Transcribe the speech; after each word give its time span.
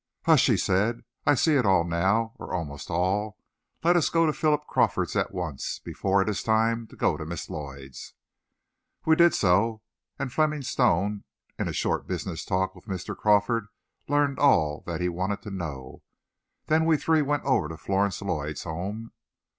"Hush," 0.25 0.47
he 0.47 0.57
said, 0.57 1.03
"I 1.27 1.35
see 1.35 1.53
it 1.57 1.63
all 1.67 1.83
now 1.83 2.33
or 2.39 2.55
almost 2.55 2.89
all. 2.89 3.37
Let 3.83 3.95
us 3.95 4.09
go 4.09 4.25
to 4.25 4.33
Philip 4.33 4.65
Crawford's 4.65 5.15
at 5.15 5.31
once 5.31 5.77
before 5.77 6.23
it 6.23 6.27
is 6.27 6.41
time 6.41 6.87
to 6.87 6.95
go 6.95 7.17
to 7.17 7.23
Miss 7.23 7.51
Lloyd's." 7.51 8.15
We 9.05 9.15
did 9.15 9.35
so, 9.35 9.83
and 10.17 10.33
Fleming 10.33 10.63
Stone, 10.63 11.23
in 11.59 11.67
a 11.67 11.71
short 11.71 12.07
business 12.07 12.43
talk 12.43 12.73
with 12.73 12.85
Mr. 12.87 13.15
Crawford, 13.15 13.67
learned 14.07 14.39
all 14.39 14.83
that 14.87 15.01
he 15.01 15.07
wanted 15.07 15.43
to 15.43 15.51
know. 15.51 16.01
Then 16.65 16.85
we 16.85 16.97
three 16.97 17.21
went 17.21 17.43
over 17.43 17.67
to 17.69 17.77
Florence 17.77 18.23
Lloyd's 18.23 18.63
home. 18.63 19.11